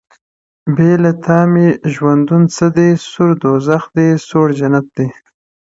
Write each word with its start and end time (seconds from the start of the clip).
بېله 0.75 1.11
تا 1.23 1.39
مي 1.51 1.67
ژوندون 1.93 2.43
څه 2.55 2.65
دی 2.75 2.89
سور 3.09 3.31
دوزخ 3.43 3.83
دی؛ 3.95 4.07
سوړ 4.27 4.47
جنت 4.59 4.85
دی؛ 4.95 5.07